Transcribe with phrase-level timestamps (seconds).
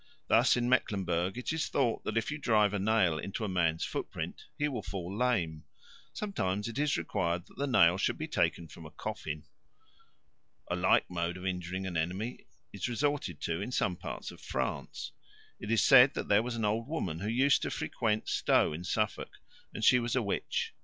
[0.29, 3.85] Thus in Mecklenburg it is thought that if you drive a nail into a man's
[3.85, 5.63] footprint he will fall lame;
[6.11, 9.45] sometimes it is required that the nail should be taken from a coffin.
[10.71, 15.11] A like mode of injuring an enemy is resorted to in some parts of France.
[15.59, 18.83] It is said that there was an old woman who used to frequent Stow in
[18.83, 19.37] Suffolk,
[19.71, 20.73] and she was a witch.